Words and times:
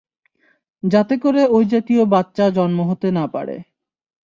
যাতে 0.83 1.15
করে 1.17 1.41
ঐ 1.47 1.57
জাতীয় 1.71 2.03
বাচ্চা 2.05 2.45
জন্ম 2.49 2.79
হতে 2.89 3.07
না 3.11 3.25
পারে। 3.27 3.55